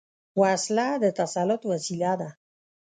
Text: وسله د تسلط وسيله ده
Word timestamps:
وسله 0.41 0.87
د 1.03 1.05
تسلط 1.19 1.61
وسيله 1.71 2.13
ده 2.21 2.29